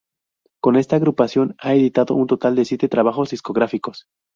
[0.61, 4.07] Con esta agrupación, ha editado un total de siete trabajos discográficos.